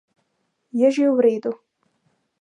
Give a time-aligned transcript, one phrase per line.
[0.77, 1.51] Je že v redu.